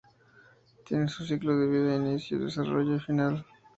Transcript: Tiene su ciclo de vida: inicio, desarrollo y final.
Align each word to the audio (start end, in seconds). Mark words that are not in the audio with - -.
Tiene 0.87 1.07
su 1.09 1.23
ciclo 1.27 1.55
de 1.55 1.67
vida: 1.67 1.93
inicio, 1.95 2.39
desarrollo 2.39 2.95
y 2.95 2.99
final. 3.01 3.45